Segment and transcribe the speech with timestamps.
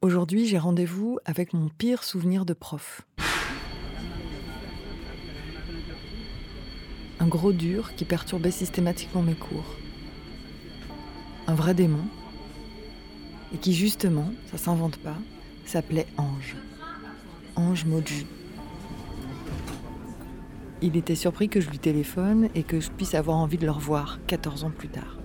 [0.00, 3.02] Aujourd'hui, j'ai rendez-vous avec mon pire souvenir de prof.
[7.18, 9.74] Un gros dur qui perturbait systématiquement mes cours.
[11.48, 12.04] Un vrai démon.
[13.52, 15.16] Et qui justement, ça s'invente pas,
[15.66, 16.54] s'appelait Ange.
[17.56, 18.24] Ange Moji.
[20.80, 23.72] Il était surpris que je lui téléphone et que je puisse avoir envie de le
[23.72, 25.17] revoir 14 ans plus tard.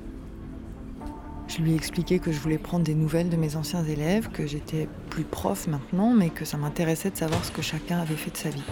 [1.55, 4.47] Je lui ai expliqué que je voulais prendre des nouvelles de mes anciens élèves, que
[4.47, 8.31] j'étais plus prof maintenant, mais que ça m'intéressait de savoir ce que chacun avait fait
[8.31, 8.63] de sa vie.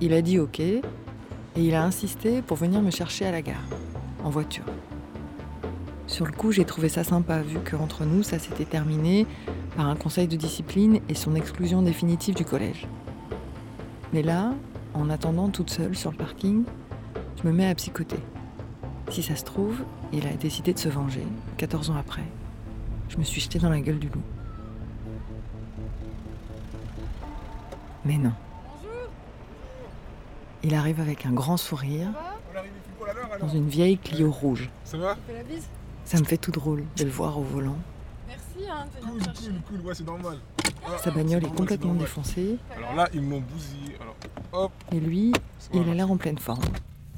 [0.00, 0.82] Il a dit OK, et
[1.54, 3.62] il a insisté pour venir me chercher à la gare,
[4.24, 4.64] en voiture.
[6.06, 9.26] Sur le coup, j'ai trouvé ça sympa, vu qu'entre nous, ça s'était terminé
[9.76, 12.86] par un conseil de discipline et son exclusion définitive du collège.
[14.14, 14.54] Mais là,
[14.94, 16.64] en attendant toute seule sur le parking,
[17.42, 18.16] je me mets à psychoter.
[19.10, 21.24] Si ça se trouve, il a décidé de se venger,
[21.58, 22.24] 14 ans après.
[23.08, 24.22] Je me suis jetée dans la gueule du loup.
[28.04, 28.32] Mais non.
[30.62, 32.08] Il arrive avec un grand sourire,
[33.40, 34.68] dans une vieille Clio rouge.
[34.84, 35.16] Ça va?
[36.04, 37.76] Ça me fait tout drôle de le voir au volant.
[38.28, 40.38] Merci hein, Cool, cool, cool, ouais, c'est normal.
[40.84, 43.96] Ah, Sa bagnole est complètement défoncée, Alors là, ils me l'ont bousillé.
[44.00, 44.16] Alors,
[44.52, 45.32] hop, et lui,
[45.72, 46.62] il a l'air en pleine forme,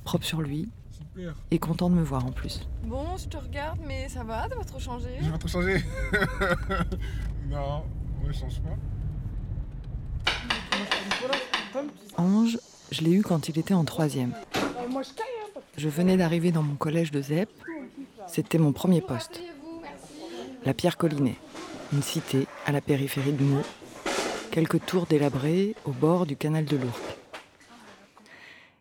[0.04, 0.68] propre sur lui,
[1.18, 1.34] super.
[1.50, 2.66] et content de me voir en plus.
[2.84, 5.08] Bon, je te regarde, mais ça va, t'as pas trop changé?
[5.20, 5.82] Je vais pas trop changer.
[7.48, 7.84] non,
[8.26, 8.76] je change pas.
[12.16, 12.58] Ange,
[12.90, 14.32] je l'ai eu quand il était en troisième.
[15.76, 17.48] Je venais d'arriver dans mon collège de ZEP.
[18.26, 19.40] C'était mon premier poste.
[20.64, 21.36] La Pierre Collinet,
[21.92, 23.62] une cité à la périphérie de Meaux.
[24.50, 27.07] Quelques tours délabrées au bord du canal de l'Ourcq.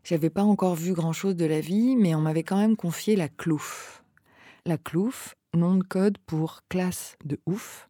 [0.07, 3.27] J'avais pas encore vu grand-chose de la vie, mais on m'avait quand même confié la
[3.27, 4.05] Clouf.
[4.65, 7.89] La Clouf, nom de code pour classe de ouf.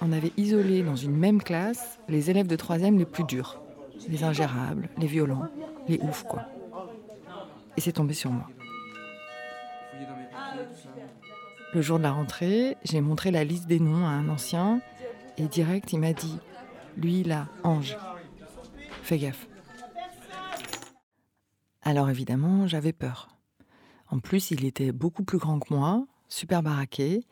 [0.00, 3.62] On avait isolé dans une même classe les élèves de troisième les plus durs.
[4.08, 5.46] Les ingérables, les violents,
[5.86, 6.42] les oufs, quoi.
[7.76, 8.48] Et c'est tombé sur moi.
[11.72, 14.80] Le jour de la rentrée, j'ai montré la liste des noms à un ancien
[15.38, 16.40] et direct, il m'a dit
[16.96, 17.96] Lui, là, Ange.
[19.04, 19.46] Fais gaffe.
[21.86, 23.28] Alors évidemment, j'avais peur.
[24.10, 27.24] En plus, il était beaucoup plus grand que moi, super baraqué.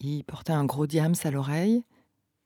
[0.00, 1.82] Il portait un gros diams à l'oreille.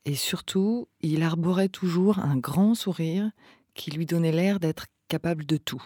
[0.04, 3.30] Et surtout, il arborait toujours un grand sourire
[3.74, 5.82] qui lui donnait l'air d'être capable de tout.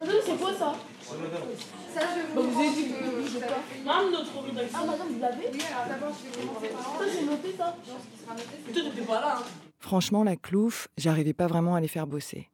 [0.00, 1.14] C'est quoi ça Ça,
[2.00, 3.58] je Bah, vous avez dit que je sais pas.
[3.84, 4.78] Non, notre rédaction.
[4.80, 7.76] Ah, madame, vous l'avez Oui, alors d'abord, je vais commencer par Ça, c'est noté ça.
[7.84, 8.46] ce qui sera noté.
[8.66, 9.38] c'est- Toi, t'étais pas là.
[9.40, 9.44] Hein.
[9.80, 12.48] Franchement, la clouf, j'arrivais pas vraiment à les faire bosser.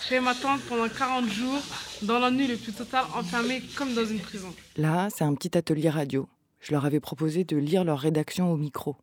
[0.00, 1.60] Je vais m'attendre pendant 40 jours,
[2.02, 4.54] dans la nuit le plus total, enfermé comme dans une prison.
[4.76, 6.28] Là, c'est un petit atelier radio.
[6.60, 8.96] Je leur avais proposé de lire leur rédaction au micro.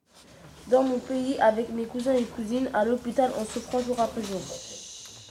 [0.67, 4.41] Dans mon pays, avec mes cousins et cousines, à l'hôpital, en souffrant jour après jour.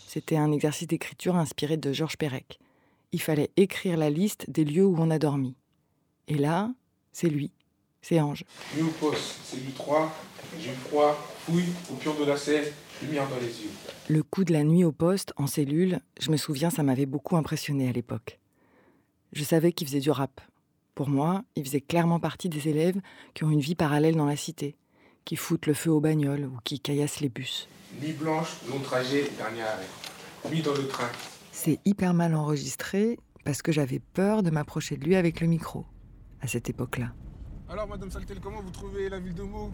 [0.07, 2.61] C'était un exercice d'écriture inspiré de Georges Perec.
[3.15, 5.55] Il fallait écrire la liste des lieux où on a dormi.
[6.27, 6.73] Et là,
[7.13, 7.53] c'est lui,
[8.03, 8.43] c'est Ange.
[8.77, 10.13] Au poste, cellule 3,
[10.61, 11.17] j'ai froid,
[11.47, 13.71] fouille, coupure de lacet, lumière dans les yeux.
[14.09, 17.37] Le coup de la nuit au poste, en cellule, je me souviens, ça m'avait beaucoup
[17.37, 18.41] impressionné à l'époque.
[19.33, 20.41] Je savais qu'il faisait du rap.
[20.97, 23.01] Pour moi, il faisait clairement partie des élèves
[23.35, 24.75] qui ont une vie parallèle dans la cité,
[25.25, 27.69] qui foutent le feu aux bagnoles ou qui caillassent les bus.
[28.03, 29.87] Nuit blanche, long trajet, dernier arrêt.
[30.51, 31.11] Nuit dans le train.
[31.57, 35.87] C'est hyper mal enregistré parce que j'avais peur de m'approcher de lui avec le micro,
[36.41, 37.13] à cette époque-là.
[37.69, 39.73] Alors, Madame Saltel, comment vous trouvez la ville de Meaux?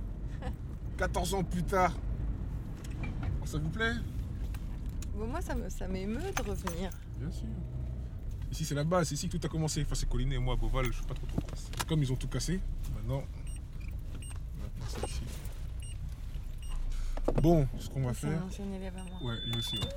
[0.99, 1.95] 14 ans plus tard.
[3.47, 3.95] Ça vous plaît?
[5.17, 6.91] Bon, moi, ça me- ça m'émeut de revenir.
[7.19, 7.47] Bien sûr.
[8.53, 9.81] Ici, c'est la base, c'est ici que tout a commencé.
[9.83, 11.41] Enfin, c'est Collinet et moi, Beauval, je sais pas trop trop.
[11.89, 12.61] Comme ils ont tout cassé,
[12.95, 13.23] maintenant.
[14.61, 15.23] Maintenant, c'est ici.
[17.41, 18.45] Bon, ce qu'on va C'est un faire.
[18.45, 19.33] ancien élève à moi.
[19.33, 19.89] Ouais, lui aussi, ouais.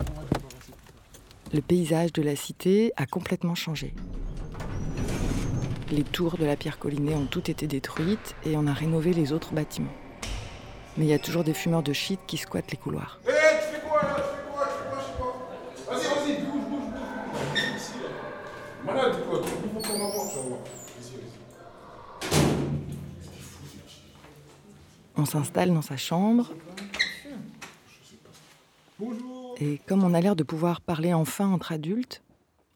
[0.00, 1.36] On va débarrasser tout ça.
[1.54, 3.94] Le paysage de la cité a complètement changé.
[5.92, 9.32] Les tours de la Pierre Collinet ont toutes été détruites et on a rénové les
[9.32, 9.94] autres bâtiments.
[10.96, 13.20] Mais il y a toujours des fumeurs de shit qui squattent les couloirs.
[13.22, 13.36] Hé, tu
[13.72, 14.16] fais quoi là?
[14.16, 14.66] Tu fais quoi?
[14.66, 15.30] Tu fais quoi Je sais pas.
[15.92, 17.60] Vas-y, vas-y, bouge, bouge, bouge.
[17.76, 18.92] Ici, là.
[18.92, 19.38] Malade, quoi.
[19.40, 20.58] Tu ouvres ton rapport, tu vas voir.
[20.58, 21.12] Vas-y,
[22.30, 22.42] vas-y.
[25.16, 26.50] On s'installe dans sa chambre.
[29.58, 32.22] Et comme on a l'air de pouvoir parler enfin entre adultes,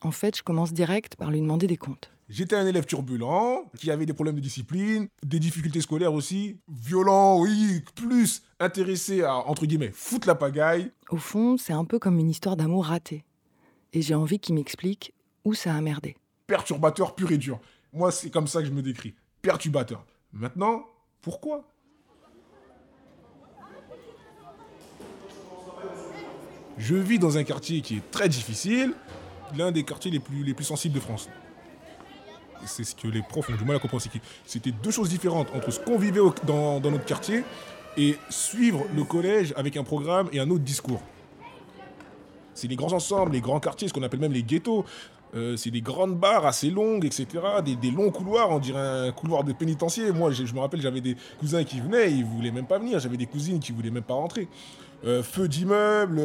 [0.01, 2.11] en fait je commence direct par lui demander des comptes.
[2.29, 7.41] J'étais un élève turbulent, qui avait des problèmes de discipline, des difficultés scolaires aussi, violent,
[7.41, 10.93] oui, plus intéressé à, entre guillemets, foutre la pagaille.
[11.09, 13.25] Au fond, c'est un peu comme une histoire d'amour ratée.
[13.95, 15.15] Et j'ai envie qu'il m'explique
[15.47, 16.17] où ça a merdé.
[16.47, 17.61] Perturbateur pur et dur.
[17.95, 19.15] Moi, c'est comme ça que je me décris.
[19.41, 20.05] Perturbateur.
[20.35, 20.85] Maintenant,
[21.23, 21.65] pourquoi?
[26.79, 28.93] Je vis dans un quartier qui est très difficile,
[29.57, 31.29] l'un des quartiers les plus, les plus sensibles de France.
[32.67, 34.03] C'est ce que les profs ont du mal à comprendre.
[34.45, 37.45] C'était deux choses différentes entre ce qu'on vivait dans, dans notre quartier
[37.97, 41.03] et suivre le collège avec un programme et un autre discours.
[42.55, 44.85] C'est les grands ensembles, les grands quartiers, ce qu'on appelle même les ghettos.
[45.35, 47.27] Euh, c'est des grandes barres assez longues, etc.
[47.65, 50.11] Des, longs couloirs, on dirait un couloir de pénitencier.
[50.13, 52.99] Moi, je, me rappelle, j'avais des cousins qui venaient, ils voulaient même pas venir.
[52.99, 54.49] J'avais des cousines qui voulaient même pas rentrer.
[55.05, 56.21] Euh, feu d'immeuble,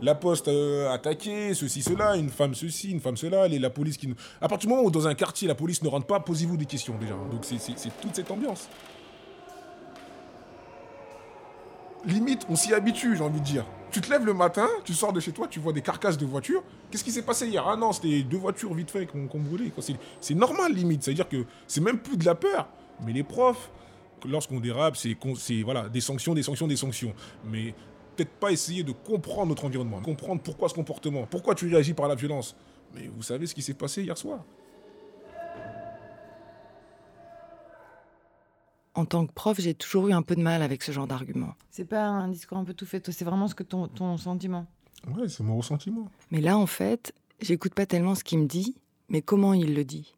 [0.00, 4.08] la, poste euh, attaquée, ceci, cela, une femme ceci, une femme cela, la police qui...
[4.40, 6.66] À partir du moment où dans un quartier, la police ne rentre pas, posez-vous des
[6.66, 7.14] questions déjà.
[7.32, 7.58] Donc c'est
[8.00, 8.68] toute cette ambiance.
[12.04, 13.64] Limite, on s'y habitue, j'ai envie de dire.
[13.90, 16.26] Tu te lèves le matin, tu sors de chez toi, tu vois des carcasses de
[16.26, 16.62] voitures.
[16.90, 17.66] Qu'est-ce qui s'est passé hier?
[17.66, 19.72] Ah non, c'était deux voitures vite fait qu'on qu brûlait.
[20.20, 21.02] C'est normal, limite.
[21.02, 22.68] C'est-à-dire que c'est même plus de la peur.
[23.04, 23.70] Mais les profs,
[24.26, 25.16] lorsqu'on dérape, c'est
[25.62, 27.14] voilà, des sanctions, des sanctions, des sanctions.
[27.44, 27.74] Mais
[28.16, 32.08] peut-être pas essayer de comprendre notre environnement, comprendre pourquoi ce comportement, pourquoi tu réagis par
[32.08, 32.56] la violence.
[32.94, 34.40] Mais vous savez ce qui s'est passé hier soir
[38.98, 41.54] En tant que prof, j'ai toujours eu un peu de mal avec ce genre d'argument.
[41.70, 44.66] C'est pas un discours un peu tout fait, c'est vraiment ce que ton, ton sentiment.
[45.06, 46.10] Ouais, c'est mon ressentiment.
[46.32, 48.74] Mais là, en fait, j'écoute pas tellement ce qu'il me dit,
[49.08, 50.16] mais comment il le dit.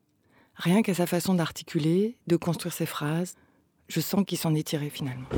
[0.54, 3.34] Rien qu'à sa façon d'articuler, de construire ses phrases,
[3.88, 5.28] je sens qu'il s'en est tiré finalement.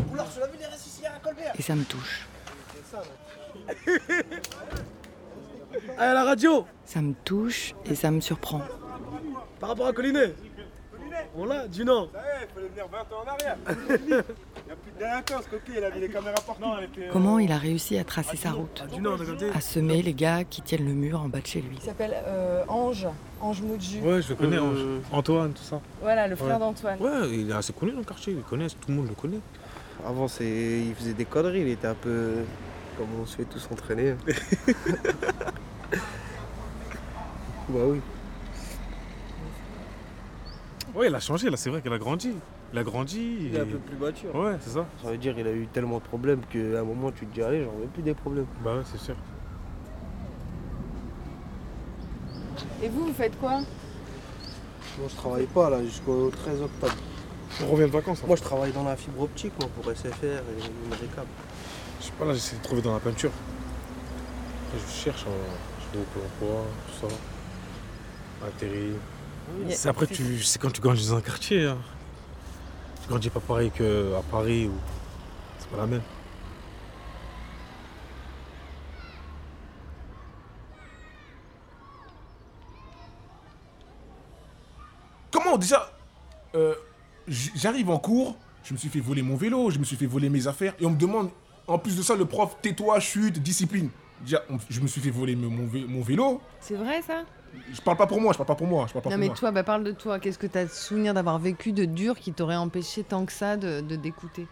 [1.59, 2.29] Et ça me touche.
[5.99, 8.63] à la radio Ça me touche et ça me surprend.
[9.59, 10.33] Par rapport à Collinet
[11.37, 12.09] On l'a du Nord.
[12.13, 13.57] Il fallait venir 20 ans en arrière.
[14.65, 16.65] Il n'y a plus de délinquance, coquille, il avait les caméras partout.
[17.13, 18.83] Comment il a réussi à tracer sa route
[19.55, 21.77] À semer les gars qui tiennent le mur en bas de chez lui.
[21.81, 23.09] Il s'appelle euh, Ange,
[23.41, 24.01] Ange Moudju.
[24.01, 24.79] Ouais, je le connais, Ange.
[24.79, 25.81] Euh, Antoine, tout ça.
[26.01, 27.01] Voilà, le frère d'Antoine.
[27.01, 29.41] Ouais, il est assez connu dans le quartier, il connaît, tout le monde le connaît.
[30.07, 32.45] Avant, il faisait des conneries, il était un peu
[32.97, 34.15] comme on se fait tous entraîner.
[37.69, 38.01] bah oui.
[40.95, 42.35] Ouais, il a changé, là, c'est vrai qu'il a grandi.
[42.73, 43.37] Il a grandi.
[43.41, 44.35] Il est un peu plus mature.
[44.35, 44.87] Ouais, c'est ça.
[45.03, 47.43] Ça veut dire qu'il a eu tellement de problèmes qu'à un moment, tu te dis,
[47.43, 48.47] allez, j'en veux plus des problèmes.
[48.63, 49.17] Bah ouais, c'est sûr.
[52.83, 53.61] Et vous, vous faites quoi?
[54.99, 56.97] Moi, je travaille pas, là, jusqu'au 13 octobre.
[57.63, 58.21] On revient de vacances.
[58.23, 58.27] Hein.
[58.27, 61.29] Moi, je travaille dans la fibre optique, moi, pour SFR et Numéricable.
[62.01, 63.31] Je sais pas, là, j'essaie de trouver dans la peinture.
[64.75, 65.55] je cherche, hein.
[65.81, 67.15] je vais au emploi, tout ça.
[68.47, 68.93] Atterri.
[69.71, 71.67] C'est après, tu, c'est quand tu grandis dans un quartier.
[71.67, 71.79] Hein.
[73.03, 74.75] Tu grandis pas pareil qu'à Paris ou.
[75.59, 76.03] C'est pas la même.
[85.31, 85.91] Comment déjà
[86.55, 86.75] euh,
[87.27, 90.29] J'arrive en cours, je me suis fait voler mon vélo, je me suis fait voler
[90.29, 91.31] mes affaires, et on me demande,
[91.67, 93.91] en plus de ça, le prof, tais-toi, chute, discipline.
[94.23, 96.41] Déjà, je me suis fait voler mon, vélo.
[96.61, 97.23] C'est vrai ça?
[97.73, 98.87] Je parle pas pour moi, je parle pas pour moi.
[98.89, 100.19] Je parle pas non mais toi, bah, parle de toi.
[100.19, 103.57] Qu'est-ce que tu as souvenir d'avoir vécu de dur qui t'aurait empêché tant que ça
[103.57, 104.47] de, d'écouter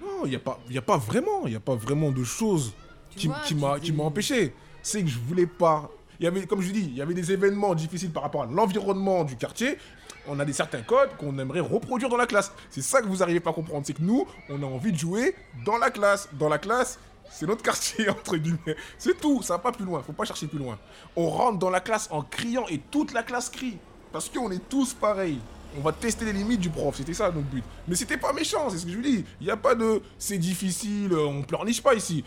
[0.00, 2.24] Non, il n'y a, pas, y a pas vraiment, il y a pas vraiment de
[2.24, 2.72] choses
[3.16, 3.54] qui, qui
[3.92, 4.54] m'a empêché.
[4.82, 7.32] C'est que je voulais pas il y avait, comme je dis, il y avait des
[7.32, 9.78] événements difficiles par rapport à l'environnement du quartier.
[10.28, 12.52] On a des certains codes qu'on aimerait reproduire dans la classe.
[12.70, 13.84] C'est ça que vous n'arrivez pas à comprendre.
[13.84, 15.34] C'est que nous, on a envie de jouer
[15.66, 16.28] dans la classe.
[16.32, 16.98] Dans la classe,
[17.30, 18.76] c'est notre quartier, entre guillemets.
[18.98, 20.02] C'est tout, ça va pas plus loin.
[20.02, 20.78] Faut pas chercher plus loin.
[21.16, 23.78] On rentre dans la classe en criant et toute la classe crie.
[24.12, 25.40] Parce qu'on est tous pareils
[25.76, 26.94] on va tester les limites du prof.
[26.96, 27.64] C'était ça notre but.
[27.88, 29.24] Mais c'était pas méchant, c'est ce que je vous dis.
[29.40, 32.24] Il n'y a pas de c'est difficile, on pleurniche pas ici.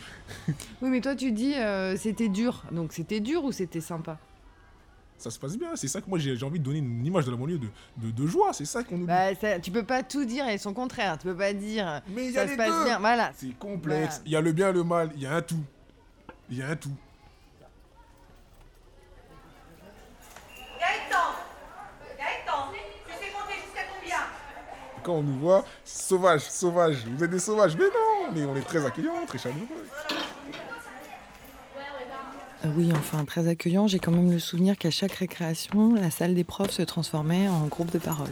[0.81, 2.63] oui, mais toi tu dis euh, c'était dur.
[2.71, 4.17] Donc c'était dur ou c'était sympa?
[5.17, 7.31] Ça se passe bien, c'est ça que moi j'ai envie de donner une image de
[7.31, 10.47] la banlieue de, de, joie, c'est ça qu'on nous bah, tu peux pas tout dire
[10.47, 13.31] et son contraire, tu peux pas dire mais ça se passe bien, voilà.
[13.35, 15.63] C'est complexe, il y a le bien, le mal, il y a un tout.
[16.49, 16.91] Il y a un tout.
[25.07, 26.97] quand on nous voit, sauvage, sauvage.
[27.07, 27.77] Vous êtes des sauvages.
[27.77, 29.65] Mais non, mais on est très accueillants, très chaleureux.
[32.65, 33.87] Euh, oui, enfin, très accueillant.
[33.87, 37.67] J'ai quand même le souvenir qu'à chaque récréation, la salle des profs se transformait en
[37.67, 38.29] groupe de parole.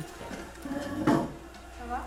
[1.06, 2.06] Ça va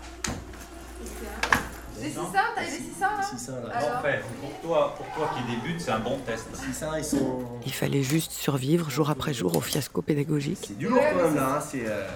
[2.33, 3.75] ça t'as 600 là 600 là.
[3.75, 4.21] Alors Parfait.
[4.41, 4.95] Pour toi,
[5.35, 6.47] qui débute, c'est un bon test.
[6.53, 7.39] 600, ils sont.
[7.65, 10.59] Il fallait juste survivre jour après jour au fiasco pédagogique.
[10.67, 11.61] C'est du lourd quand même là, hein.
[11.61, 11.85] c'est.
[11.85, 12.07] Euh...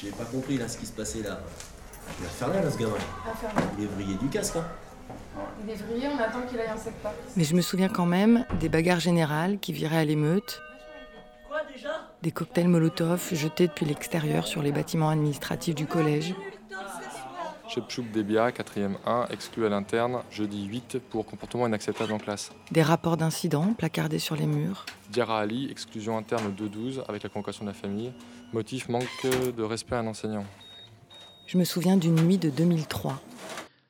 [0.00, 1.40] J'ai pas compris ce qui se passait là.
[2.24, 2.92] Infernal là ce gamin.
[3.78, 4.64] Il est vrillé du casque hein.
[5.64, 7.12] Il est vrillé, on attend qu'il aille en secteur.
[7.36, 10.60] Mais je me souviens quand même des bagarres générales qui viraient à l'émeute,
[11.48, 11.90] Quoi déjà?
[12.22, 16.34] Des cocktails Molotov jetés depuis l'extérieur sur les bâtiments administratifs du collège,
[17.68, 22.50] Chepchouk Debia, 4e 1, exclu à l'interne, jeudi 8 pour comportement inacceptable en classe.
[22.72, 27.64] des rapports d'incidents placardés sur les murs, Diarra Ali, exclusion interne 2-12 avec la convocation
[27.64, 28.12] de la famille.
[28.52, 30.44] Motif manque de respect à un enseignant.
[31.46, 33.20] Je me souviens d'une nuit de 2003.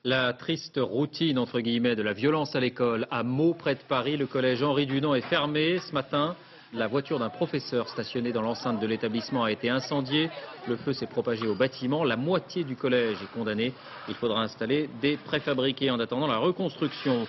[0.02, 4.62] La triste routine de la violence à l'école à Meaux près de Paris, le collège
[4.62, 6.36] Henri Dunant est fermé ce matin.
[6.72, 10.30] La voiture d'un professeur stationné dans l'enceinte de l'établissement a été incendiée.
[10.66, 12.02] Le feu s'est propagé au bâtiment.
[12.02, 13.74] La moitié du collège est condamnée.
[14.08, 17.28] Il faudra installer des préfabriqués en attendant la reconstruction.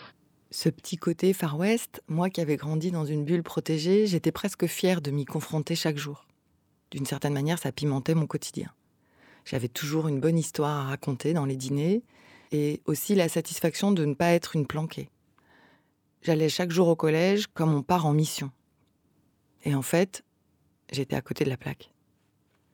[0.49, 4.67] Ce petit côté Far West, moi qui avais grandi dans une bulle protégée, j'étais presque
[4.67, 6.25] fière de m'y confronter chaque jour.
[6.91, 8.69] D'une certaine manière, ça pimentait mon quotidien.
[9.43, 12.03] J'avais toujours une bonne histoire à raconter dans les dîners
[12.51, 15.09] et aussi la satisfaction de ne pas être une planquée.
[16.21, 18.51] J'allais chaque jour au collège comme on part en mission.
[19.63, 20.23] Et en fait,
[20.91, 21.91] j'étais à côté de la plaque.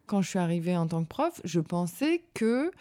[0.06, 2.72] Quand je suis arrivée en tant que prof, je pensais que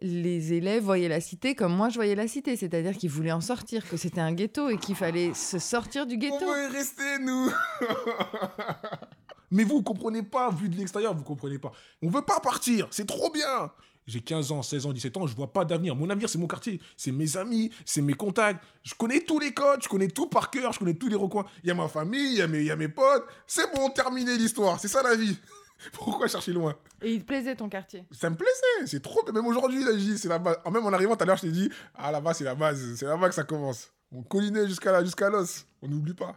[0.00, 3.40] les élèves voyaient la cité comme moi je voyais la cité, c'est-à-dire qu'ils voulaient en
[3.40, 6.36] sortir, que c'était un ghetto et qu'il fallait se sortir du ghetto.
[6.40, 7.50] On veut y rester, nous
[9.50, 11.72] Mais vous comprenez pas, vu de l'extérieur, vous comprenez pas.
[12.02, 13.72] On veut pas partir, c'est trop bien
[14.08, 15.94] j'ai 15 ans, 16 ans, 17 ans, je vois pas d'avenir.
[15.94, 18.64] Mon avenir, c'est mon quartier, c'est mes amis, c'est mes contacts.
[18.82, 21.44] Je connais tous les codes, je connais tout par cœur, je connais tous les recoins.
[21.62, 23.24] Il y a ma famille, il y, a mes- il y a mes potes.
[23.46, 25.36] C'est bon, terminé l'histoire, c'est ça la vie.
[25.92, 26.74] Pourquoi chercher loin?
[27.02, 28.04] Et il te plaisait ton quartier?
[28.10, 29.20] Ça me plaisait, c'est trop.
[29.32, 30.56] Même aujourd'hui, là, je c'est la base.
[30.72, 33.06] Même en arrivant tout à l'heure, je t'ai dit, ah là-bas, c'est la base, c'est
[33.06, 33.92] là-bas que ça commence.
[34.10, 35.66] On collinait jusqu'à là, jusqu'à l'os.
[35.82, 36.34] On n'oublie pas.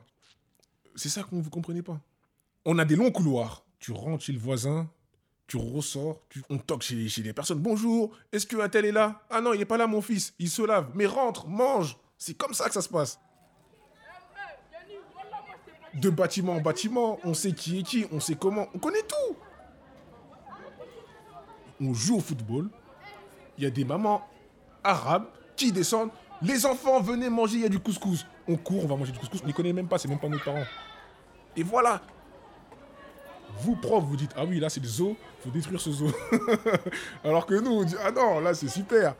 [0.95, 1.99] C'est ça que vous comprenez pas.
[2.65, 3.65] On a des longs couloirs.
[3.79, 4.87] Tu rentres chez le voisin,
[5.51, 6.41] tu ressors, tu...
[6.50, 7.60] on toque chez, les personnes.
[7.60, 9.22] Bonjour, est-ce que un tel est là?
[9.29, 10.34] Ah non, il est pas là, mon fils.
[10.39, 10.91] Il se lave.
[10.96, 11.98] Mais rentre, mange.
[12.17, 13.20] C'est comme ça que ça se passe.
[15.93, 19.36] De bâtiment en bâtiment, on sait qui est qui, on sait comment, on connaît tout.
[21.81, 22.70] On joue au football.
[23.58, 24.25] Il y a des mamans
[24.86, 25.25] arabes
[25.58, 26.12] qui descendent.
[26.41, 28.25] Les enfants, venez manger, il y a du couscous.
[28.48, 29.41] On court, on va manger du couscous.
[29.43, 30.63] On ne connaît même pas, c'est même pas nos parents.
[31.58, 32.01] Et voilà.
[33.60, 36.08] Vous, prof, vous dites, ah oui, là c'est le zoo, faut détruire ce zoo.
[37.24, 39.13] Alors que nous, on dit, ah non, là c'est super.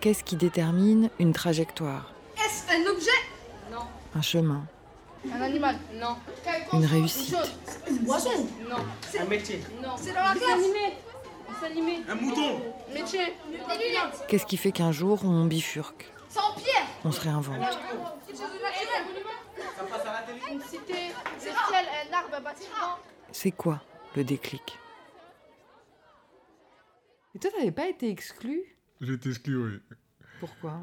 [0.00, 3.10] Qu'est-ce qui détermine une trajectoire, Est-ce un objet?
[3.72, 3.82] Non.
[4.14, 4.62] un chemin,
[5.32, 5.76] Un animal?
[5.94, 6.16] Non.
[6.72, 7.36] une réussite?
[7.90, 8.30] Une boisson
[8.68, 8.76] Non.
[9.20, 9.60] Un métier.
[9.82, 9.90] Non.
[9.96, 10.94] C'est dans la classe animé.
[11.60, 12.02] C'est animé.
[12.08, 12.60] Un mouton.
[12.94, 13.24] Métier.
[13.50, 13.58] Des.
[14.28, 16.86] Qu'est-ce qui fait qu'un jour on bifurque, C'est en pierre.
[17.04, 17.56] on se réinvente.
[23.32, 23.82] C'est quoi
[24.16, 24.78] le déclic?
[27.34, 28.62] Et toi, t'avais pas été exclu?
[29.00, 29.96] J'ai été exclu, oui.
[30.40, 30.80] Pourquoi?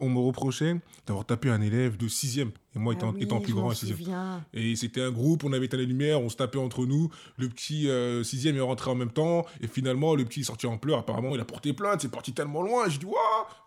[0.00, 0.76] On me reprochait
[1.06, 2.50] d'avoir tapé un élève de 6ème.
[2.74, 3.88] Et moi, Ah étant, oui, étant plus grand m'en à 6ème.
[3.88, 4.44] souviens.
[4.54, 7.10] Et c'était un groupe, on avait éteint les lumières, on se tapait entre nous.
[7.36, 9.44] Le petit 6ème est rentré en même temps.
[9.60, 10.98] Et finalement, le petit est sorti en pleurs.
[11.00, 12.00] Apparemment, il a porté plainte.
[12.00, 12.88] C'est parti tellement loin.
[12.88, 13.14] Je dis, waouh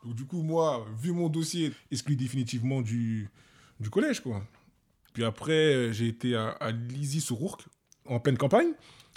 [0.03, 3.29] Donc, du coup, moi, vu mon dossier, exclu définitivement du,
[3.79, 4.41] du collège, quoi.
[5.13, 7.65] Puis après, euh, j'ai été à, à Lizy sur Rourke,
[8.07, 8.69] en pleine campagne.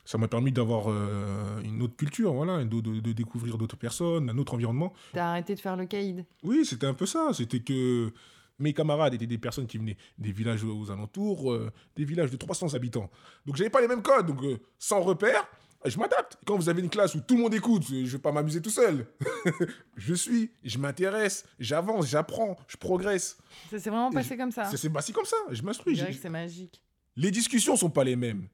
[0.06, 4.30] Ça m'a permis d'avoir euh, une autre culture, voilà, de, de- de découvrir d'autres personnes,
[4.30, 4.92] un autre environnement.
[5.12, 7.30] T'as arrêté de faire le caïd Oui, c'était un peu ça.
[7.34, 8.12] C'était que
[8.58, 12.36] mes camarades étaient des personnes qui venaient des villages aux alentours, euh, des villages de
[12.36, 13.10] 300 habitants.
[13.44, 15.46] Donc j'avais pas les mêmes codes, donc euh, sans repère,
[15.84, 16.38] je m'adapte.
[16.46, 18.70] Quand vous avez une classe où tout le monde écoute, je vais pas m'amuser tout
[18.70, 19.06] seul.
[19.96, 23.36] je suis, je m'intéresse, j'avance, j'apprends, je progresse.
[23.70, 24.64] Ça s'est vraiment passé je- comme ça?
[24.74, 25.94] C'est- bah, c'est comme ça, je Je m'instruis.
[25.94, 26.82] dirais J'ai- que c'est magique.
[27.16, 28.46] Les discussions sont pas les mêmes.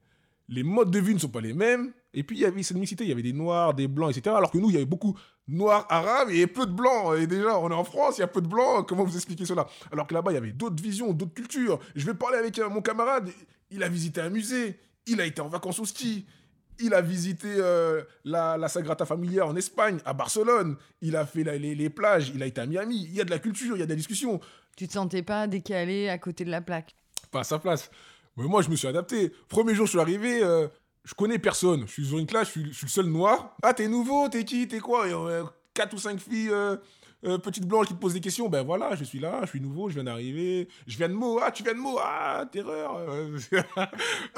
[0.54, 1.92] Les modes de vie ne sont pas les mêmes.
[2.14, 3.04] Et puis, il y avait cette mixité.
[3.04, 4.37] Il y avait des noirs, des blancs, etc.
[4.37, 5.16] Alors que nous, il y avait beaucoup
[5.49, 7.16] noirs arabes et peu de blancs.
[7.18, 8.87] Et déjà, on est en France, il y a peu de blancs.
[8.87, 9.66] Comment vous expliquez cela?
[9.90, 11.78] Alors que là-bas, il y avait d'autres visions, d'autres cultures.
[11.97, 13.30] Je vais parler avec euh, mon camarade.
[13.71, 14.78] Il a visité un musée.
[15.06, 16.26] Il a été en vacances au ski.
[16.80, 20.76] Il a visité euh, la, la Sagrada Familia en Espagne, à Barcelone.
[21.00, 22.30] Il a fait la- les, les plages.
[22.35, 23.04] Il a été à Miami.
[23.09, 24.40] Il y a de la culture, il y a de la discussion.
[24.76, 26.94] Tu te sentais pas décalé à côté de la plaque?
[27.30, 27.90] Pas à sa place.
[28.37, 29.33] Mais moi, je me suis adapté.
[29.49, 30.69] Premier jour, je suis arrivé, euh,
[31.05, 31.85] je connais personne.
[31.87, 33.57] Je suis dans une classe, je suis, le seul noir.
[33.62, 35.09] Ah, t'es nouveau, t'es qui, t'es quoi?
[35.09, 36.77] Et, euh, Quatre ou cinq filles euh,
[37.25, 39.61] euh, petite blanche qui te pose des questions, ben voilà, je suis là, je suis
[39.61, 42.99] nouveau, je viens d'arriver, je viens de Meaux, ah, tu viens de Meaux, ah, terreur.
[43.09, 43.41] Eux,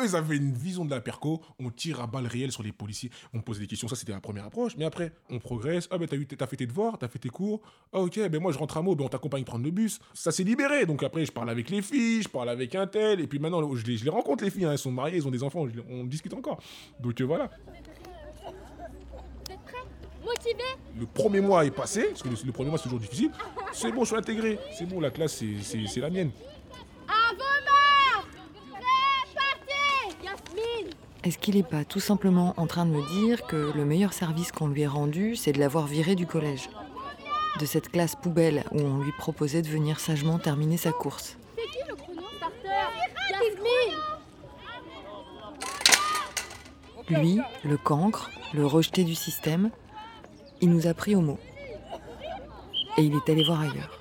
[0.03, 3.11] ils avaient une vision de la perco, on tire à balles réelles sur les policiers,
[3.33, 6.07] on pose des questions, ça c'était la première approche, mais après, on progresse, ah ben
[6.07, 7.63] t'as, eu, t'as fait tes devoirs, t'as fait tes cours,
[7.93, 10.33] ah ok, ben moi je rentre à Meaux, ben on t'accompagne prendre le bus, ça
[10.33, 13.27] s'est libéré, donc après je parle avec les filles, je parle avec un tel, et
[13.27, 15.67] puis maintenant je les, rencontre les filles, hein, elles sont mariées, ils ont des enfants,
[15.91, 16.61] on discute encore.
[17.01, 17.51] Donc euh, voilà.
[20.25, 20.65] Motivé
[20.99, 23.31] Le premier mois est passé, parce que le, premier mois c'est toujours difficile.
[23.73, 24.59] C'est bon, je suis intégré.
[24.77, 26.31] C'est bon, la classe c'est la mienne.
[27.09, 27.43] À vos
[30.23, 30.91] Yasmine
[31.25, 34.53] Est-ce qu'il n'est pas tout simplement en train de me dire que le meilleur service
[34.53, 36.71] qu'on lui ait rendu, c'est de l'avoir viré du collège
[37.61, 41.37] De cette classe poubelle où on lui proposait de venir sagement terminer sa course.
[41.57, 42.23] C'est qui le chrono
[47.11, 49.71] Lui, le cancre, le rejeté du système,
[50.65, 51.39] il nous a pris au mot.
[52.97, 53.99] Et il est allé voir ailleurs.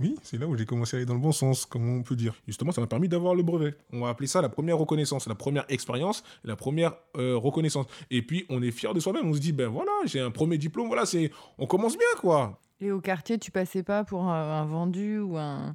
[0.00, 2.14] Oui, c'est là où j'ai commencé à aller dans le bon sens, comme on peut
[2.14, 2.32] dire.
[2.46, 3.74] Justement, ça m'a permis d'avoir le brevet.
[3.92, 7.86] On va appeler ça la première reconnaissance, la première expérience, la première euh, reconnaissance.
[8.12, 9.28] Et puis, on est fier de soi-même.
[9.28, 12.60] On se dit, ben voilà, j'ai un premier diplôme, voilà, c'est, on commence bien, quoi.
[12.80, 15.74] Et au quartier, tu passais pas pour un, vendu ou un.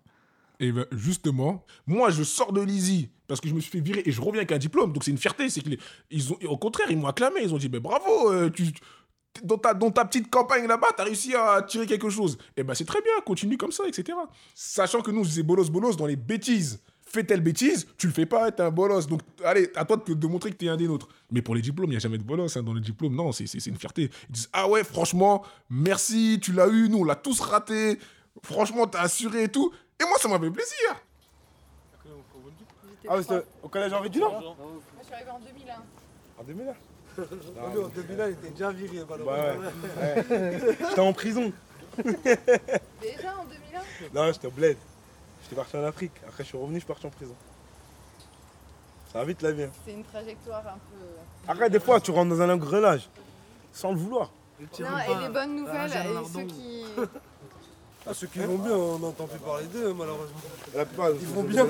[0.59, 4.01] Et ben justement, moi, je sors de l'ISI parce que je me suis fait virer
[4.05, 4.93] et je reviens avec un diplôme.
[4.93, 5.49] Donc c'est une fierté.
[5.49, 5.77] C'est qu'ils
[6.09, 7.41] ils ont, au contraire, ils m'ont acclamé.
[7.43, 8.71] Ils ont dit, mais bravo, euh, tu,
[9.43, 12.37] dans, ta, petite campagne là-bas, tu as réussi à tirer quelque chose.
[12.55, 14.17] Et ben c'est très bien, continue comme ça, etc.
[14.55, 16.81] Sachant que nous, c'est bolos bolos dans les bêtises.
[17.09, 19.07] Fais telle bêtise, tu le fais pas, t'es un bolos.
[19.07, 21.07] Donc, allez, à toi de, de montrer que t'es un des nôtres.
[21.31, 23.15] Mais pour les diplômes, il n'y a jamais de bolos hein, dans les diplômes.
[23.15, 24.09] Non, c'est une fierté.
[24.29, 27.97] Ils disent, ah ouais, franchement, merci, tu l'as eu, nous, on l'a tous raté.
[28.43, 29.71] Franchement, t'as assuré et tout.
[29.99, 30.95] Et moi, ça m'a fait plaisir.
[33.09, 34.55] Ah, c'était au collège Henri Dunant Moi,
[34.99, 35.73] je suis arrivé en 2001.
[36.39, 36.73] En 2001
[37.17, 39.63] non, en 2001, il était déjà viré, malheureusement.
[39.99, 40.75] Ouais.
[40.87, 41.51] J'étais en prison.
[42.03, 43.81] Déjà en 2001
[44.13, 44.77] Non, j'étais au bled.
[45.41, 46.11] J'étais parti en Afrique.
[46.27, 47.35] Après, je suis revenu, je suis parti en prison.
[49.11, 49.63] Ça va vite la vie.
[49.63, 49.71] Hein.
[49.85, 51.47] C'est une trajectoire un peu.
[51.47, 53.09] Après, des fois, tu rentres dans un engrenage
[53.73, 54.31] sans le vouloir.
[54.59, 56.83] Non, et les bonnes nouvelles, et ceux qui.
[58.09, 60.37] Ah, ceux qui vont bien, on n'entend plus parler d'eux, malheureusement.
[60.73, 61.65] La plupart, ils vont bien,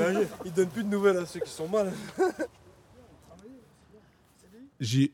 [0.45, 1.91] ils donnent plus de nouvelles à ceux qui sont mal.
[4.79, 5.13] J'ai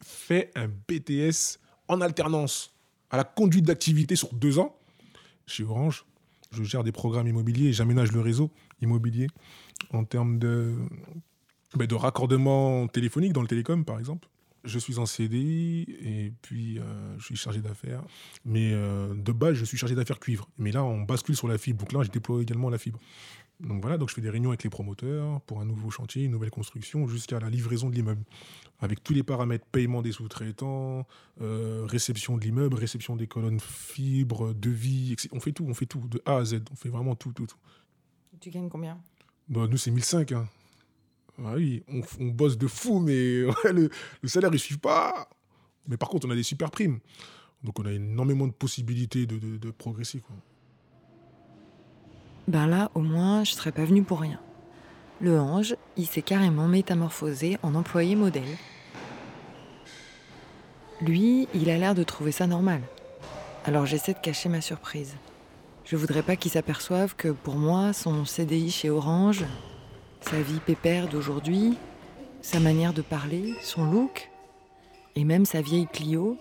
[0.00, 1.58] fait un BTS
[1.88, 2.72] en alternance
[3.10, 4.76] à la conduite d'activité sur deux ans
[5.46, 6.04] chez Orange.
[6.52, 9.26] Je gère des programmes immobiliers et j'aménage le réseau immobilier
[9.92, 10.76] en termes de,
[11.74, 14.28] ben, de raccordement téléphonique dans le télécom, par exemple.
[14.64, 18.02] Je suis en CDI et puis euh, je suis chargé d'affaires.
[18.44, 20.48] Mais euh, de base, je suis chargé d'affaires cuivre.
[20.58, 21.80] Mais là, on bascule sur la fibre.
[21.80, 22.98] Donc là, je déploie également la fibre.
[23.60, 26.32] Donc voilà, donc je fais des réunions avec les promoteurs pour un nouveau chantier, une
[26.32, 28.22] nouvelle construction, jusqu'à la livraison de l'immeuble.
[28.80, 31.06] Avec tous les paramètres, paiement des sous-traitants,
[31.40, 35.28] euh, réception de l'immeuble, réception des colonnes fibres, devis, etc.
[35.32, 36.62] On fait tout, on fait tout, de A à Z.
[36.72, 37.56] On fait vraiment tout, tout, tout.
[38.40, 38.98] Tu gagnes combien?
[39.48, 40.32] Bah, Nous, c'est 1005.
[40.32, 40.48] Hein.
[41.38, 43.90] Ah oui, on, bosse de fou, mais le,
[44.24, 45.28] salaire, il ne suit pas.
[45.88, 47.00] Mais par contre, on a des super primes.
[47.64, 50.20] Donc, on a énormément de possibilités de, progresser.
[50.20, 50.36] Quoi.
[52.48, 54.40] Ben là, au moins, je serais pas venu pour rien.
[55.20, 58.58] Le ange, il s'est carrément métamorphosé en employé modèle.
[61.00, 62.82] Lui, il a l'air de trouver ça normal.
[63.64, 65.14] Alors j'essaie de cacher ma surprise.
[65.84, 69.44] Je voudrais pas qu'il s'aperçoive que pour moi, son CDI chez Orange,
[70.22, 71.76] sa vie pépère d'aujourd'hui,
[72.40, 74.30] sa manière de parler, son look,
[75.14, 76.38] et même sa vieille Clio,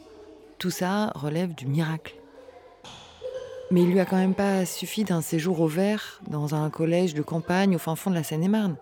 [0.57, 2.15] tout ça relève du miracle.
[3.69, 7.13] Mais il lui a quand même pas suffi d'un séjour au vert dans un collège
[7.13, 8.77] de campagne au fin fond de la Seine-et-Marne.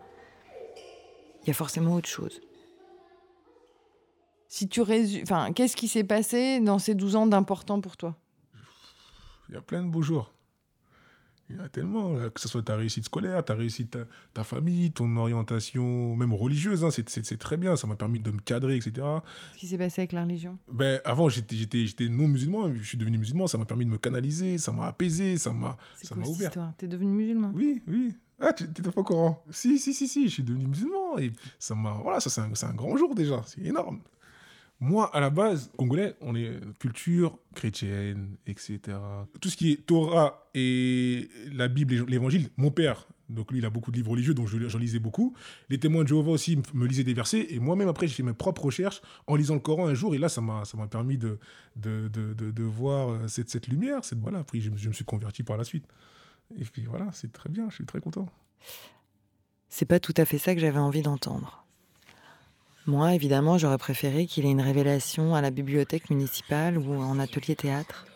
[1.44, 2.42] Il y a forcément autre chose.
[4.48, 8.16] Si tu résumes, enfin, qu'est-ce qui s'est passé dans ces 12 ans d'important pour toi?
[9.48, 10.34] Il y a plein de beaux jours.
[11.50, 14.00] Il y en a tellement, que ce soit ta réussite scolaire, ta réussite, ta,
[14.34, 18.40] ta famille, ton orientation, même religieuse, hein, c'est très bien, ça m'a permis de me
[18.40, 18.92] cadrer, etc.
[18.96, 20.60] Qu'est-ce qui s'est passé avec la religion?
[20.72, 24.58] Ben, Avant, j'étais non musulman, je suis devenu musulman, ça m'a permis de me canaliser,
[24.60, 25.76] ça m'a apaisé, ça m'a
[26.28, 26.52] ouvert.
[26.78, 27.52] T'es devenu musulman?
[27.56, 28.14] Oui, oui.
[28.40, 29.44] Ah, tu n'étais pas au courant?
[29.50, 31.94] Si, si, si, si, je suis devenu musulman, et ça m'a...
[31.94, 34.00] Voilà, ça c'est un, un grand jour déjà, c'est énorme.
[34.82, 38.80] Moi, à la base, congolais, on est culture chrétienne, etc.
[39.42, 43.70] Tout ce qui est Torah et la Bible l'évangile, mon père, donc lui, il a
[43.70, 45.36] beaucoup de livres religieux, donc j'en lisais beaucoup.
[45.70, 47.48] Les témoins de Jéhovah aussi me lisaient des versets.
[47.54, 50.16] Et moi-même, après, j'ai fait mes propres recherches en lisant le Coran un jour.
[50.16, 51.38] Et là, ça m'a permis de,
[51.76, 54.04] de, de, de, voir euh, cette, cette lumière.
[54.04, 55.86] Cette, voilà, après, je, je me suis converti par la suite.
[56.58, 58.28] Et puis voilà, c'est très bien, je suis très content.
[59.68, 61.66] C'est pas tout à fait ça que j'avais envie d'entendre.
[62.90, 67.56] Moi, évidemment, j'aurais préféré qu'il ait une révélation à la bibliothèque municipale ou en atelier
[67.56, 68.08] théâtre.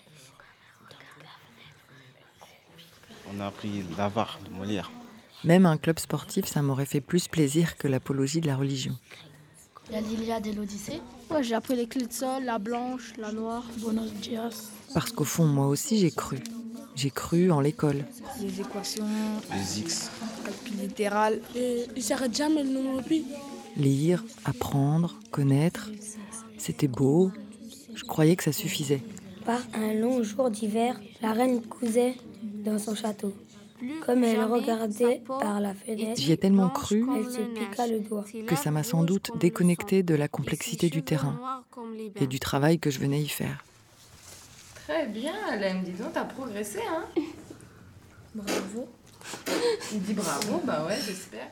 [3.32, 4.92] On a appris l'avare de Molière.
[5.44, 8.98] Même un club sportif, ça m'aurait fait plus plaisir que l'apologie de la religion.
[9.92, 11.02] La l'Iliade et l'Odyssée.
[11.30, 14.72] Ouais, j'ai appris les clés de sol, la blanche, la noire, Buenos dias.
[14.96, 16.40] Parce qu'au fond, moi aussi, j'ai cru.
[16.96, 18.06] J'ai cru en l'école.
[18.42, 19.06] Les équations.
[19.54, 20.10] Les X.
[20.44, 21.42] Calcul littéral.
[21.56, 23.24] Et il s'arrête jamais le nombre de pi.
[23.78, 25.90] Lire, apprendre, connaître.
[26.58, 27.32] C'était beau.
[27.96, 29.02] Je croyais que ça suffisait.
[29.46, 33.34] Par un long jour d'hiver, la reine cousait dans son château.
[34.06, 38.24] Comme elle regardait par la fenêtre, J'y ai tellement cru elle se piqua le doigt.
[38.48, 41.64] que ça m'a sans doute déconnecté de la complexité du terrain
[42.16, 43.66] et du travail que je venais y faire.
[44.88, 47.04] Très bien, Alem, dis donc, t'as progressé, hein
[48.36, 48.88] Bravo.
[49.92, 51.48] Il dit bravo, bah ouais, j'espère.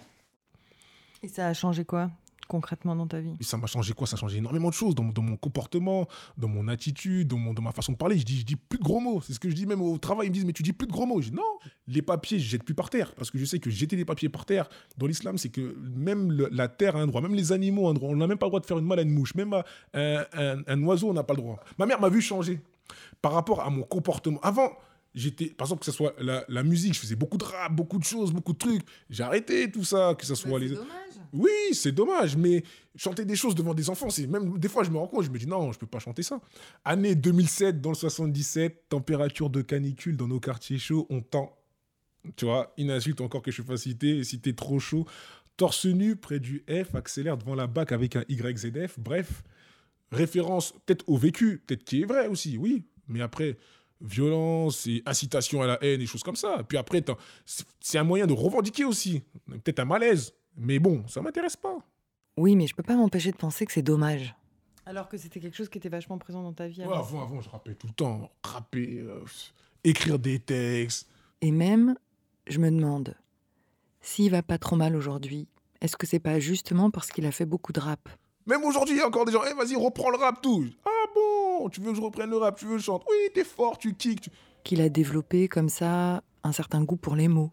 [1.24, 2.10] Et ça a changé quoi
[2.48, 3.32] concrètement dans ta vie?
[3.40, 4.06] Et ça m'a changé quoi?
[4.08, 6.06] Ça a changé énormément de choses dans, mon- dans mon comportement,
[6.38, 8.18] dans mon attitude, dans, mon, dans ma façon de parler.
[8.18, 9.22] Je dis, je dis plus de gros mots.
[9.22, 10.28] C'est ce que je dis même au travail.
[10.28, 11.22] Ils me disent, mais tu dis plus de gros mots.
[11.22, 11.44] Je dis, non,
[11.88, 13.16] les papiers, je jette plus par terre.
[13.16, 16.30] Parce que je sais que jeter des papiers par terre, dans l'islam, c'est que même
[16.30, 18.10] le- la terre a un droit, même les animaux ont un droit.
[18.10, 19.34] On n'a même pas le droit de faire une mal à une mouche.
[19.36, 21.58] Même à un, un- un oiseau, on n'a pas le droit.
[21.78, 22.60] Ma mère m'a vu changer
[23.22, 24.42] par rapport à mon comportement.
[24.42, 24.72] Avant,
[25.16, 27.98] j'étais, par exemple, que ce soit la, la musique, je faisais beaucoup de rap, beaucoup
[27.98, 28.82] de choses, beaucoup de trucs.
[29.10, 30.76] J'ai arrêté tout ça, que ce soit les.
[31.34, 32.64] Oui, c'est dommage, mais
[32.96, 35.30] chanter des choses devant des enfants, c'est même des fois je me rends compte, je
[35.30, 36.42] me dis non, je peux pas chanter ça.
[36.84, 41.58] Année 2007, dans le 77, température de canicule dans nos quartiers chauds, on tend,
[42.36, 45.06] tu vois, une insulte encore que je citer, et si trop chaud,
[45.56, 49.44] torse nu près du F, accélère devant la BAC avec un YZF, bref,
[50.12, 53.58] référence peut-être au vécu, peut-être qui est vrai aussi, oui, mais après
[54.02, 56.64] violence et incitation à la haine et choses comme ça.
[56.68, 57.04] Puis après,
[57.80, 61.78] c'est un moyen de revendiquer aussi, peut-être un malaise, mais bon, ça m'intéresse pas.
[62.38, 64.36] Oui, mais je peux pas m'empêcher de penser que c'est dommage.
[64.86, 66.82] Alors que c'était quelque chose qui était vachement présent dans ta vie.
[66.86, 67.22] Ouais, avant.
[67.24, 68.30] avant, je rappais tout le temps.
[68.44, 69.24] Rapper, euh,
[69.84, 71.08] écrire des textes.
[71.42, 71.96] Et même,
[72.48, 73.16] je me demande,
[74.02, 75.48] s'il va pas trop mal aujourd'hui,
[75.82, 78.10] est-ce que c'est pas justement parce qu'il a fait beaucoup de rap?
[78.48, 80.66] Même aujourd'hui, il y a encore des gens, Eh, vas-y, reprends le rap, tout.
[80.86, 83.04] Ah bon, tu veux que je reprenne le rap, tu veux que je chante?
[83.10, 84.22] Oui, t'es fort, tu kicks.
[84.22, 84.32] tu-
[84.64, 87.52] Qu'il a développé comme ça un certain goût pour les mots,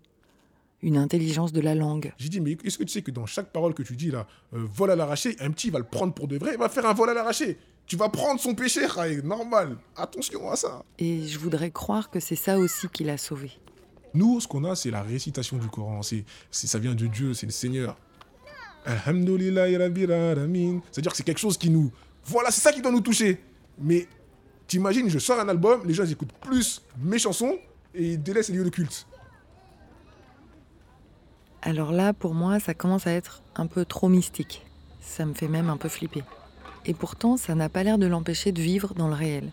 [0.83, 2.13] une intelligence de la langue.
[2.19, 4.27] J'ai dit, mais est-ce que tu sais que dans chaque parole que tu dis là,
[4.55, 6.87] euh, vol à l'arraché, un petit va le prendre pour de vrai, il va faire
[6.87, 7.59] un vol à l'arraché.
[7.87, 9.77] Tu vas prendre son péché, Raï, normal.
[9.97, 10.85] Attention à ça.
[10.99, 13.51] Et je voudrais croire que c'est ça aussi qui l'a sauvé.
[14.15, 16.03] Nous, ce qu'on a, c'est la récitation du Coran.
[16.03, 17.97] C'est, ça vient de Dieu, c'est le Seigneur.
[18.87, 20.81] Alamin.
[20.91, 21.91] C'est-à-dire que c'est quelque chose qui nous.
[22.25, 23.41] Voilà, c'est ça qui doit nous toucher.
[23.81, 24.07] Mais
[24.67, 27.59] t'imagines, je sors un album, les gens ils écoutent plus mes chansons
[27.95, 29.07] et ils délaissent les lieux de culte.
[31.69, 34.65] Alors là, pour moi, ça commence à être un peu trop mystique.
[35.03, 36.23] Ça me fait même un peu flipper.
[36.87, 39.53] Et pourtant, ça n'a pas l'air de l'empêcher de vivre dans le réel.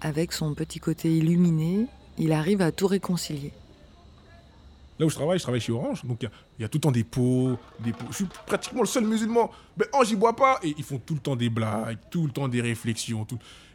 [0.00, 3.52] Avec son petit côté illuminé, il arrive à tout réconcilier.
[4.98, 6.22] Là où je travaille, je travaille chez Orange, donc
[6.58, 7.58] il y a- tout le temps des pots.
[8.10, 9.50] Je suis pratiquement le seul musulman.
[9.76, 12.32] Mais Ange, il boit pas et ils font tout le temps des blagues, tout le
[12.32, 13.26] temps des réflexions.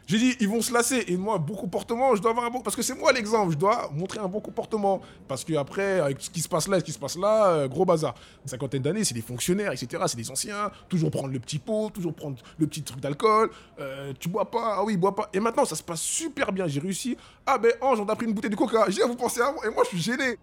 [0.08, 1.04] J'ai dit, ils vont se lasser.
[1.08, 2.62] Et moi, bon comportement, je dois avoir un bon.
[2.62, 5.02] Parce que c'est moi l'exemple, je dois montrer un bon comportement.
[5.28, 7.48] Parce que après, avec ce qui se passe là et ce qui se passe là,
[7.48, 8.14] euh, gros bazar.
[8.42, 10.02] Une cinquantaine d'années, c'est des fonctionnaires, etc.
[10.06, 10.70] C'est des anciens.
[10.88, 13.50] Toujours prendre le petit pot, toujours prendre le petit truc d'alcool.
[13.78, 15.28] Euh, tu bois pas, ah oui, bois pas.
[15.34, 16.66] Et maintenant, ça se passe super bien.
[16.66, 17.14] J'ai réussi.
[17.44, 18.86] Ah ben, Ange, on a pris une bouteille de coca.
[18.88, 20.38] J'ai ah, vous pensez à moi Et moi, je suis gêné.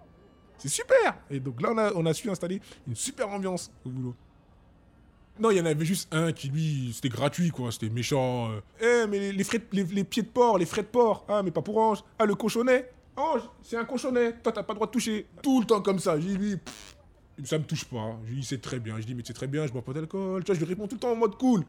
[0.59, 3.89] C'est super Et donc là, on a, on a su installer une super ambiance au
[3.89, 4.15] boulot.
[5.39, 7.71] Non, il y en avait juste un qui, lui, c'était gratuit, quoi.
[7.71, 8.51] C'était méchant.
[8.51, 8.61] euh.
[9.03, 11.25] Eh, mais les, les frais de- les, les pieds de porc, les frais de porc.
[11.27, 12.03] Ah, mais pas pour Ange.
[12.17, 12.89] Ah, le cochonnet.
[13.17, 14.33] Ange, c'est un cochonnet.
[14.41, 15.25] Toi, t'as pas le droit de toucher.
[15.43, 16.17] Tout le temps comme ça.
[16.19, 16.95] J'ai dit, lui, pff,
[17.43, 18.17] ça me touche pas.
[18.27, 18.97] J'ai dit, c'est très bien.
[18.99, 20.43] Je dis, mais c'est très bien, je bois pas d'alcool.
[20.43, 21.63] Tu vois, je lui réponds tout le temps en mode cool.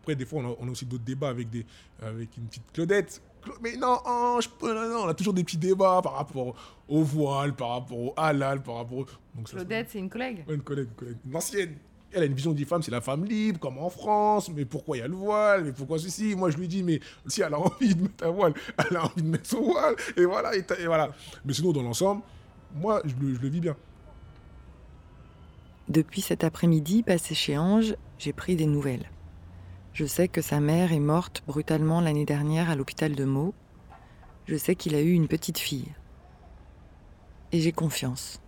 [0.00, 1.66] Après, des fois, on a, on a aussi d'autres débats avec, des,
[2.00, 3.20] avec une petite Claudette.
[3.44, 6.54] Cla- Mais non, Ange, non, non, on a toujours des petits débats par rapport
[6.88, 9.06] au voile, par rapport au halal, par rapport au...
[9.34, 10.44] Donc, Claudette, c'est une collègue.
[10.48, 11.16] Ouais, une collègue, une collègue.
[11.26, 11.74] Une ancienne.
[12.12, 14.50] Elle a une vision des femmes, c'est la femme libre, comme en France.
[14.54, 16.34] Mais pourquoi il y a le voile Mais pourquoi ceci?
[16.34, 18.54] Moi, je lui dis, mais si elle a envie de mettre un voile,
[18.90, 19.96] elle a envie de mettre son voile.
[20.16, 21.10] Et voilà.
[21.44, 22.22] Mais sinon, dans l'ensemble,
[22.74, 23.76] moi, je le vis bien.
[25.88, 29.08] Depuis cet après-midi passé chez Ange, j'ai pris des nouvelles.
[29.92, 33.54] Je sais que sa mère est morte brutalement l'année dernière à l'hôpital de Meaux.
[34.46, 35.94] Je sais qu'il a eu une petite fille.
[37.52, 38.40] Et j'ai confiance.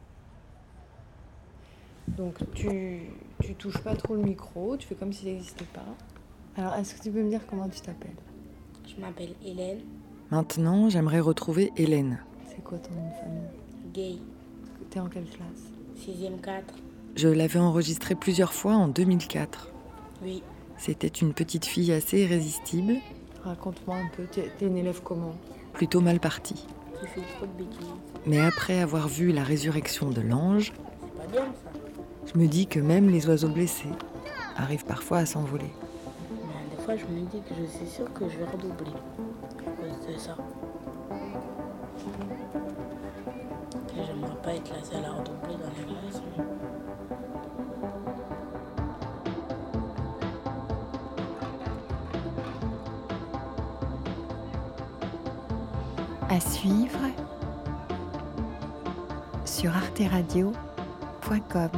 [2.16, 3.00] Donc tu,
[3.42, 5.84] tu touches pas trop le micro, tu fais comme s'il n'existait pas.
[6.56, 8.10] Alors est-ce que tu peux me dire comment tu t'appelles?
[8.86, 9.80] Je m'appelle Hélène
[10.30, 12.18] Maintenant, j'aimerais retrouver Hélène.
[12.48, 13.48] C'est quoi ton nom de famille?
[13.94, 14.16] Gay,
[14.90, 15.70] T'es en quelle classe?
[15.98, 16.74] 6ème 4.
[17.16, 19.70] Je l'avais enregistrée plusieurs fois en 2004.
[20.22, 20.42] Oui.
[20.76, 22.94] C'était une petite fille assez irrésistible.
[23.42, 25.34] Raconte-moi un peu, t'es une élève comment?
[25.72, 26.66] Plutôt mal partie.
[27.00, 27.86] Qui fait trop de bêtises.
[28.26, 31.77] Mais après avoir vu la résurrection de l'ange, C'est pas bien ça.
[32.32, 33.88] Je me dis que même les oiseaux blessés
[34.56, 35.72] arrivent parfois à s'envoler.
[36.30, 38.92] Mais des fois, je me dis que je suis sûre que je vais redoubler
[39.60, 40.36] à cause de ça.
[43.86, 46.22] Que j'aimerais pas être la seule à redoubler dans la classe.
[56.28, 56.98] À suivre
[59.46, 61.70] sur arteradio.com.